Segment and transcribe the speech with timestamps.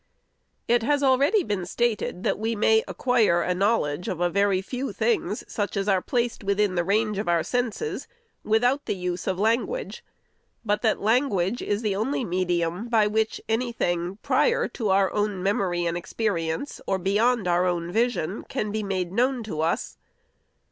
[0.67, 4.91] It has been already stated, that we may acquire a knowledge of a very few
[4.91, 8.07] things,— such as are placed within the range of our senses,—
[8.53, 10.03] without the use of language;
[10.65, 15.43] but that language is the only medium by which any thing, prior to our own
[15.43, 16.49] memory and expe SECOND ANNUAL REPORT.
[16.49, 19.97] 533 rience, or beyond our own vision, can be made known to us.